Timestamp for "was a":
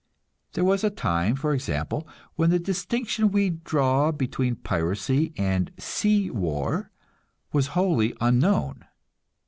0.63-0.89